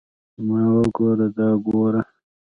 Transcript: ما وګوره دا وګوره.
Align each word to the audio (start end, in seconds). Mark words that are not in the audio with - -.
ما 0.47 0.61
وګوره 0.77 1.27
دا 1.37 1.47
وګوره. 1.57 2.01